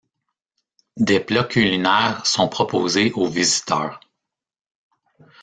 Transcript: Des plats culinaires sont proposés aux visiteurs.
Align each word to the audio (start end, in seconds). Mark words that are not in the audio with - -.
Des 0.97 1.19
plats 1.19 1.43
culinaires 1.43 2.25
sont 2.25 2.47
proposés 2.49 3.11
aux 3.11 3.27
visiteurs. 3.27 3.99